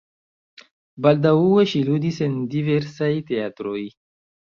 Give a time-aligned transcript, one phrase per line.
[1.05, 3.83] Baldaŭe ŝi ludis en diversaj teatroj.